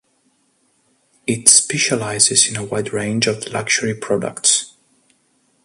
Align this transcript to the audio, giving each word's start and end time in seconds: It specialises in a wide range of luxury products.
It 1.27 1.47
specialises 1.47 2.49
in 2.49 2.55
a 2.55 2.63
wide 2.65 2.91
range 2.91 3.27
of 3.27 3.47
luxury 3.53 3.93
products. 3.93 4.73